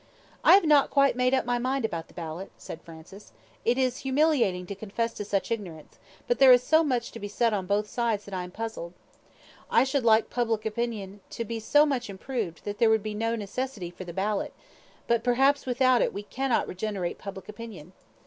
"I 0.43 0.55
have 0.55 0.65
not 0.65 0.89
quite 0.89 1.15
made 1.15 1.35
up 1.35 1.45
my 1.45 1.59
mind 1.59 1.85
about 1.85 2.07
the 2.07 2.15
ballot," 2.15 2.49
said 2.57 2.81
Francis. 2.81 3.33
"It 3.63 3.77
is 3.77 3.99
humiliating 3.99 4.65
to 4.65 4.73
confess 4.73 5.13
to 5.13 5.23
such 5.23 5.51
ignorance, 5.51 5.99
but 6.27 6.39
there 6.39 6.51
is 6.51 6.63
so 6.63 6.83
much 6.83 7.11
to 7.11 7.19
be 7.19 7.27
said 7.27 7.53
on 7.53 7.67
both 7.67 7.87
sides 7.87 8.25
that 8.25 8.33
I 8.33 8.43
am 8.43 8.49
puzzled. 8.49 8.93
I 9.69 9.83
should 9.83 10.03
like 10.03 10.31
public 10.31 10.65
opinion 10.65 11.19
to 11.29 11.45
be 11.45 11.59
so 11.59 11.85
much 11.85 12.09
improved 12.09 12.63
that 12.65 12.79
there 12.79 12.89
would 12.89 13.03
be 13.03 13.13
no 13.13 13.35
necessity 13.35 13.91
for 13.91 14.03
the 14.03 14.11
ballot, 14.11 14.53
but 15.05 15.23
perhaps 15.23 15.67
without 15.67 16.01
it 16.01 16.11
we 16.15 16.23
cannot 16.23 16.67
regenerate 16.67 17.19
public 17.19 17.47
opinion. 17.47 17.93